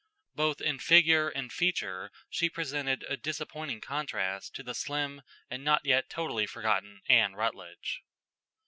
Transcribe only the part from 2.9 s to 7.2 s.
a disappointing contrast to the slim and not yet totally forgotten